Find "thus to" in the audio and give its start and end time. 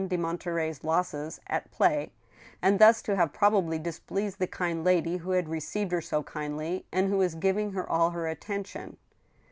2.79-3.15